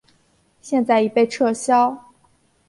[0.63, 1.95] 现已被撤销。